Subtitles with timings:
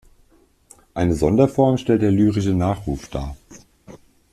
[0.95, 3.35] Eine Sonderform stellt der lyrische Nachruf dar.